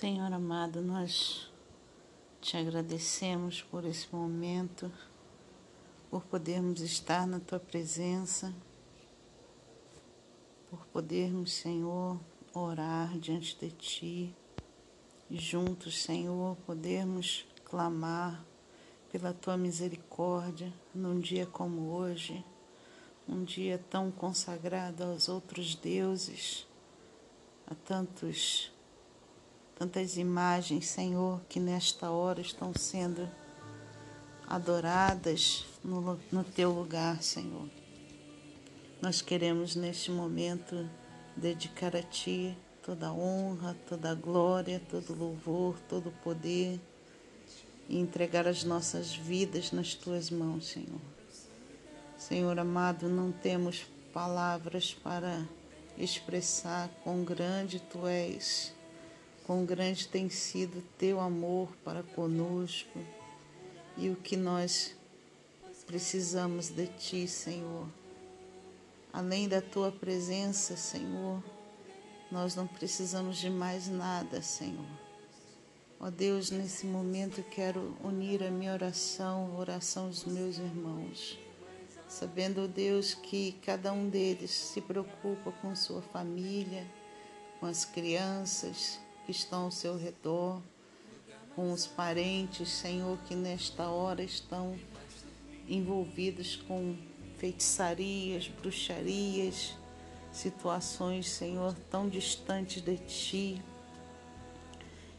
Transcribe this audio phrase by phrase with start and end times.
[0.00, 1.50] Senhor amado, nós
[2.40, 4.92] te agradecemos por esse momento,
[6.08, 8.54] por podermos estar na tua presença,
[10.70, 12.16] por podermos, Senhor,
[12.54, 14.36] orar diante de ti
[15.28, 18.44] juntos, Senhor, podermos clamar
[19.10, 22.44] pela tua misericórdia num dia como hoje,
[23.28, 26.68] um dia tão consagrado aos outros deuses,
[27.66, 28.70] a tantos
[29.78, 33.30] tantas imagens, Senhor, que nesta hora estão sendo
[34.44, 37.68] adoradas no, no teu lugar, Senhor.
[39.00, 40.90] Nós queremos neste momento
[41.36, 46.80] dedicar a Ti toda a honra, toda a glória, todo o louvor, todo o poder
[47.88, 51.00] e entregar as nossas vidas nas Tuas mãos, Senhor.
[52.16, 55.46] Senhor amado, não temos palavras para
[55.96, 58.76] expressar quão grande Tu és
[59.48, 62.98] Quão grande tem sido teu amor para conosco
[63.96, 64.94] e o que nós
[65.86, 67.88] precisamos de ti, Senhor.
[69.10, 71.42] Além da tua presença, Senhor,
[72.30, 74.84] nós não precisamos de mais nada, Senhor.
[75.98, 81.38] Ó Deus, nesse momento quero unir a minha oração, a oração dos meus irmãos,
[82.06, 86.86] sabendo, Deus, que cada um deles se preocupa com sua família,
[87.58, 90.58] com as crianças, que estão ao seu redor,
[91.54, 94.74] com os parentes, Senhor, que nesta hora estão
[95.68, 96.96] envolvidos com
[97.36, 99.76] feitiçarias, bruxarias,
[100.32, 103.62] situações, Senhor, tão distantes de Ti.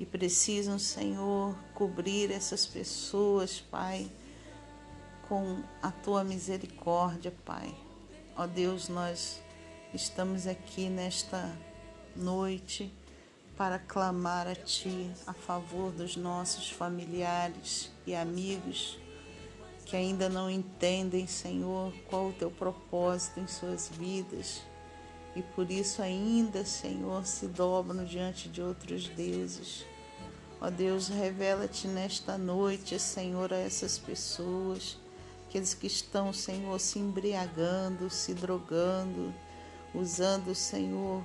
[0.00, 4.10] E precisam, Senhor, cobrir essas pessoas, Pai,
[5.28, 7.72] com a Tua misericórdia, Pai.
[8.34, 9.40] Ó Deus, nós
[9.94, 11.56] estamos aqui nesta
[12.16, 12.92] noite
[13.56, 18.98] para clamar a Ti a favor dos nossos familiares e amigos
[19.84, 24.62] que ainda não entendem, Senhor, qual o Teu propósito em suas vidas
[25.34, 29.84] e por isso ainda, Senhor, se dobram diante de outros deuses.
[30.60, 34.98] Ó Deus, revela-te nesta noite, Senhor, a essas pessoas,
[35.48, 39.34] aqueles que estão, Senhor, se embriagando, se drogando,
[39.94, 41.22] usando, Senhor,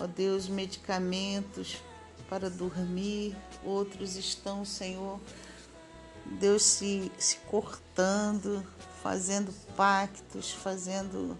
[0.00, 1.82] ó Deus, medicamentos
[2.28, 5.20] para dormir, outros estão, Senhor,
[6.24, 8.66] Deus se, se cortando,
[9.02, 11.38] fazendo pactos, fazendo,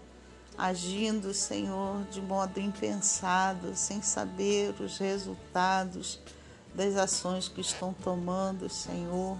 [0.57, 6.19] agindo, Senhor, de modo impensado, sem saber os resultados
[6.73, 9.37] das ações que estão tomando, Senhor.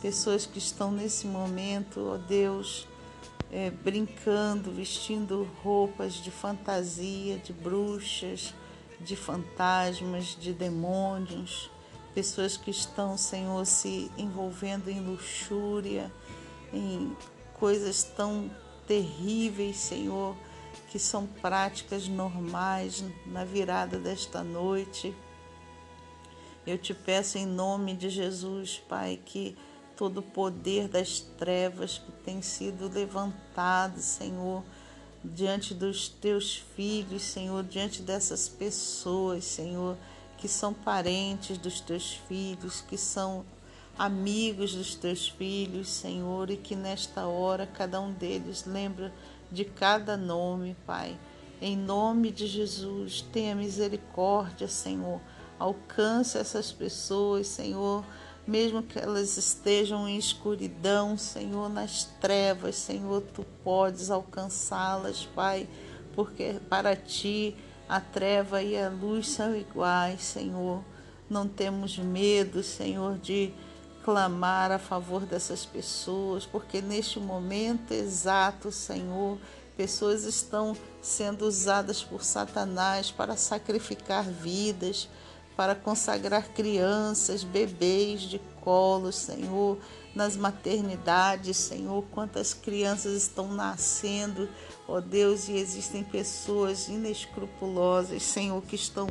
[0.00, 2.88] Pessoas que estão nesse momento, ó Deus,
[3.52, 8.54] é, brincando, vestindo roupas de fantasia, de bruxas,
[8.98, 11.70] de fantasmas, de demônios,
[12.14, 16.10] pessoas que estão, Senhor, se envolvendo em luxúria,
[16.72, 17.14] em
[17.54, 18.50] coisas tão
[18.86, 20.34] terríveis, Senhor,
[20.90, 25.14] que são práticas normais na virada desta noite.
[26.66, 29.56] Eu te peço em nome de Jesus, Pai, que
[29.96, 34.62] todo o poder das trevas que tem sido levantado, Senhor,
[35.24, 39.96] diante dos teus filhos, Senhor, diante dessas pessoas, Senhor,
[40.38, 43.44] que são parentes dos teus filhos, que são
[43.96, 49.12] amigos dos teus filhos, Senhor, e que nesta hora cada um deles lembra
[49.50, 51.18] de cada nome, Pai.
[51.60, 55.20] Em nome de Jesus, tenha misericórdia, Senhor.
[55.58, 58.04] Alcance essas pessoas, Senhor
[58.46, 65.68] mesmo que elas estejam em escuridão, Senhor, nas trevas, Senhor, tu podes alcançá-las, Pai,
[66.14, 67.56] porque para ti
[67.88, 70.82] a treva e a luz são iguais, Senhor.
[71.30, 73.52] Não temos medo, Senhor, de
[74.04, 79.38] clamar a favor dessas pessoas, porque neste momento exato, Senhor,
[79.76, 85.08] pessoas estão sendo usadas por Satanás para sacrificar vidas
[85.62, 89.78] para consagrar crianças, bebês de colo, Senhor,
[90.12, 94.48] nas maternidades, Senhor, quantas crianças estão nascendo,
[94.88, 99.06] ó Deus, e existem pessoas inescrupulosas, Senhor, que estão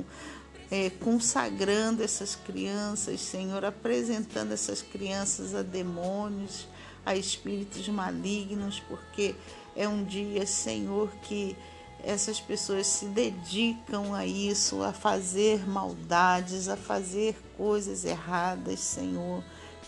[0.70, 6.68] é, consagrando essas crianças, Senhor, apresentando essas crianças a demônios,
[7.06, 9.36] a espíritos malignos, porque
[9.74, 11.56] é um dia, Senhor, que
[12.04, 19.44] essas pessoas se dedicam a isso, a fazer maldades, a fazer coisas erradas, Senhor.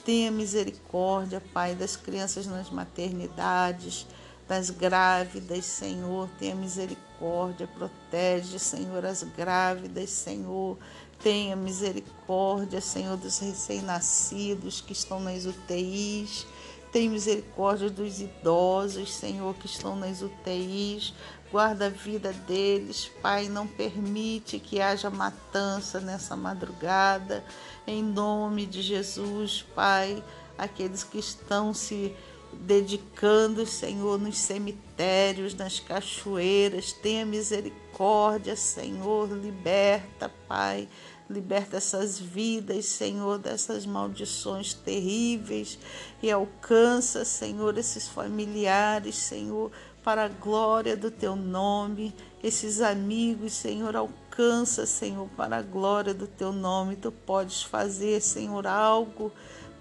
[0.05, 4.05] Tenha misericórdia, Pai, das crianças nas maternidades,
[4.47, 6.29] das grávidas, Senhor.
[6.37, 10.77] Tenha misericórdia, protege, Senhor, as grávidas, Senhor.
[11.21, 16.45] Tenha misericórdia, Senhor, dos recém-nascidos que estão nas UTIs.
[16.93, 21.11] Tenha misericórdia dos idosos, Senhor, que estão nas UTIs.
[21.51, 23.49] Guarda a vida deles, Pai.
[23.49, 27.43] Não permite que haja matança nessa madrugada.
[27.87, 30.23] Em nome de Jesus, Pai.
[30.55, 32.15] Aqueles que estão se
[32.53, 36.93] dedicando, Senhor, nos cemitérios, nas cachoeiras.
[36.93, 39.31] Tenha misericórdia, Senhor.
[39.31, 40.87] Liberta, Pai
[41.29, 45.79] Liberta essas vidas, Senhor, dessas maldições terríveis
[46.21, 49.71] e alcança, Senhor, esses familiares, Senhor,
[50.03, 52.13] para a glória do teu nome.
[52.43, 56.97] Esses amigos, Senhor, alcança, Senhor, para a glória do teu nome.
[56.97, 59.31] Tu podes fazer, Senhor, algo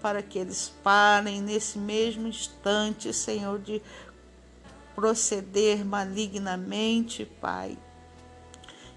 [0.01, 3.81] para que eles parem nesse mesmo instante, Senhor, de
[4.95, 7.77] proceder malignamente, Pai.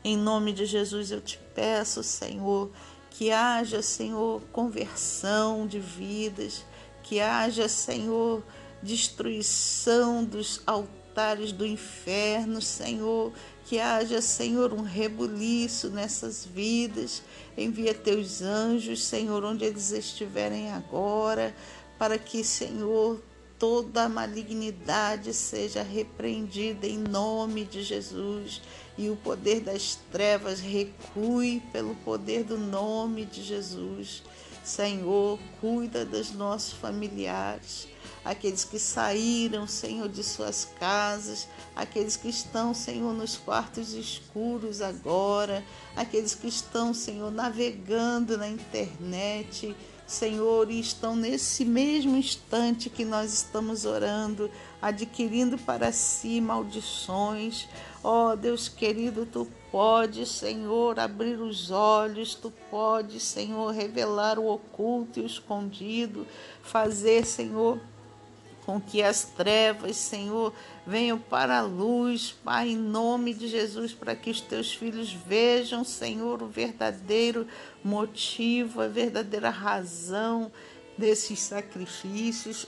[0.02, 2.70] Em nome de Jesus eu te peço, Senhor,
[3.10, 6.62] que haja, Senhor, conversão de vidas,
[7.02, 8.42] que haja, Senhor,
[8.82, 13.32] destruição dos altares do inferno, Senhor,
[13.64, 17.22] que haja, Senhor, um rebuliço nessas vidas.
[17.56, 21.54] Envia teus anjos, Senhor, onde eles estiverem agora,
[21.98, 23.18] para que, Senhor,
[23.58, 28.60] toda a malignidade seja repreendida em nome de Jesus
[28.98, 34.22] e o poder das trevas recue pelo poder do nome de Jesus.
[34.64, 37.86] Senhor, cuida dos nossos familiares,
[38.24, 45.64] aqueles que saíram, Senhor, de suas casas, aqueles que estão, Senhor, nos quartos escuros agora,
[45.94, 49.76] aqueles que estão, Senhor, navegando na internet
[50.06, 54.48] Senhor, e estão nesse mesmo instante que nós estamos orando,
[54.80, 57.68] adquirindo para si maldições.
[58.04, 64.46] Ó oh, Deus querido, tu podes, Senhor, abrir os olhos, tu podes, Senhor, revelar o
[64.46, 66.24] oculto e o escondido,
[66.62, 67.80] fazer, Senhor,
[68.66, 70.52] com que as trevas, Senhor,
[70.84, 75.84] venham para a luz, Pai, em nome de Jesus, para que os teus filhos vejam,
[75.84, 77.46] Senhor, o verdadeiro
[77.82, 80.50] motivo, a verdadeira razão
[80.98, 82.66] desses sacrifícios.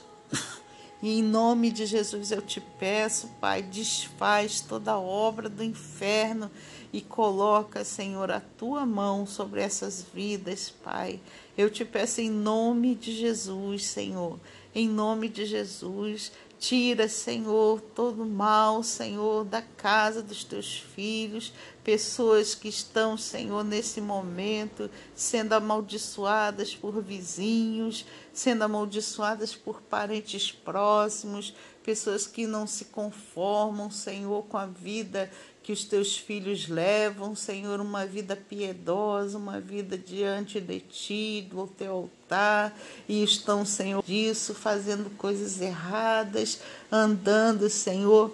[1.00, 6.50] E em nome de Jesus eu te peço, Pai, desfaz toda obra do inferno
[6.92, 11.20] e coloca, Senhor, a tua mão sobre essas vidas, Pai.
[11.56, 14.38] Eu te peço em nome de Jesus, Senhor
[14.74, 16.32] em nome de Jesus.
[16.58, 21.52] Tira, Senhor, todo mal, Senhor, da casa dos teus filhos,
[21.88, 31.55] pessoas que estão, Senhor, nesse momento sendo amaldiçoadas por vizinhos, sendo amaldiçoadas por parentes próximos,
[31.82, 35.31] pessoas que não se conformam, Senhor, com a vida
[35.62, 41.67] que os teus filhos levam, Senhor, uma vida piedosa, uma vida diante de ti, do
[41.67, 46.61] teu altar, e estão, Senhor, disso, fazendo coisas erradas,
[46.93, 48.31] andando, Senhor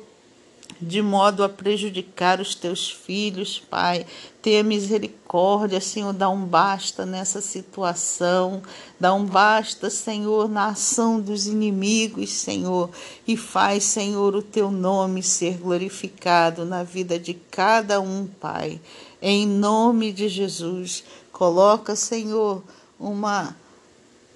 [0.81, 4.07] de modo a prejudicar os teus filhos, Pai.
[4.43, 8.63] Tenha misericórdia, Senhor, dá um basta nessa situação,
[9.01, 12.91] dá um basta, Senhor, na ação dos inimigos, Senhor,
[13.27, 18.81] e faz, Senhor, o teu nome ser glorificado na vida de cada um, Pai.
[19.23, 22.63] Em nome de Jesus, coloca, Senhor,
[23.01, 23.57] uma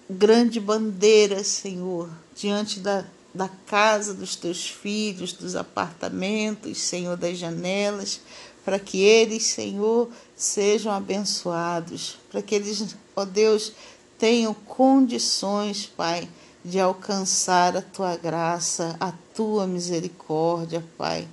[0.08, 3.04] grande bandeira, Senhor, diante da
[3.38, 8.20] da casa dos teus filhos, dos apartamentos, Senhor, das janelas,
[8.64, 13.72] para que eles, Senhor, sejam abençoados, para que eles, ó Deus,
[14.18, 16.28] tenham condições, Pai,
[16.64, 21.28] de alcançar a tua graça, a tua misericórdia, Pai.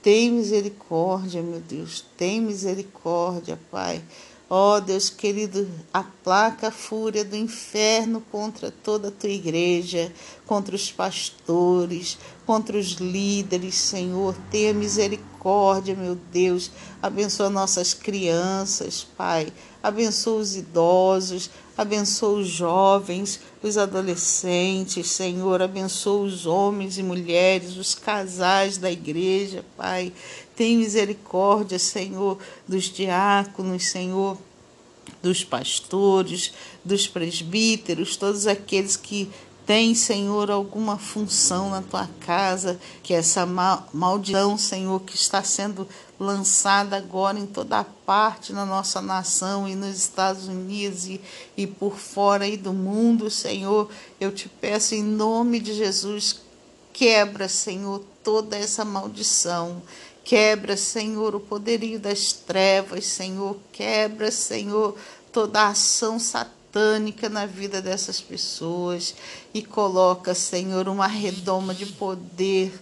[0.00, 4.00] Tem misericórdia, meu Deus, tem misericórdia, Pai.
[4.50, 10.10] Ó oh, Deus querido, aplaca a fúria do inferno contra toda a tua igreja,
[10.46, 12.16] contra os pastores,
[12.48, 14.34] contra os líderes, Senhor.
[14.50, 16.70] Tenha misericórdia, meu Deus.
[17.02, 19.52] Abençoa nossas crianças, Pai.
[19.82, 25.60] Abençoa os idosos, abençoa os jovens, os adolescentes, Senhor.
[25.60, 30.10] Abençoa os homens e mulheres, os casais da igreja, Pai.
[30.56, 34.38] Tem misericórdia, Senhor, dos diáconos, Senhor,
[35.22, 39.28] dos pastores, dos presbíteros, todos aqueles que
[39.68, 43.44] têm, Senhor, alguma função na tua casa, que essa
[43.92, 45.86] maldição, Senhor, que está sendo
[46.18, 51.20] lançada agora em toda parte na nossa nação e nos Estados Unidos e,
[51.54, 56.40] e por fora aí do mundo, Senhor, eu te peço em nome de Jesus
[56.94, 59.82] Quebra, Senhor, toda essa maldição.
[60.24, 63.56] Quebra, Senhor, o poderio das trevas, Senhor.
[63.70, 64.96] Quebra, Senhor,
[65.30, 66.18] toda a ação
[66.68, 69.14] satânica na vida dessas pessoas
[69.52, 72.72] e coloca, Senhor, uma redoma de poder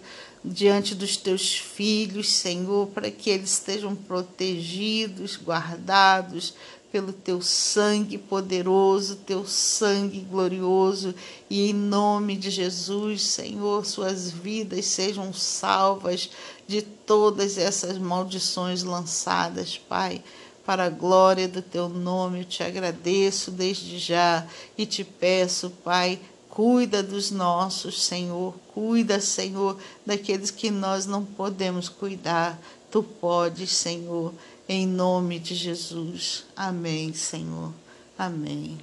[0.44, 6.54] diante dos teus filhos, Senhor, para que eles estejam protegidos, guardados
[6.92, 11.14] pelo teu sangue poderoso, teu sangue glorioso,
[11.50, 16.30] e em nome de Jesus, Senhor, suas vidas sejam salvas
[16.66, 20.22] de todas essas maldições lançadas, Pai.
[20.66, 24.44] Para a glória do teu nome, eu te agradeço desde já
[24.76, 26.20] e te peço, Pai,
[26.56, 28.54] Cuida dos nossos, Senhor.
[28.72, 32.58] Cuida, Senhor, daqueles que nós não podemos cuidar.
[32.90, 34.32] Tu podes, Senhor,
[34.66, 36.46] em nome de Jesus.
[36.56, 37.74] Amém, Senhor.
[38.18, 38.78] Amém.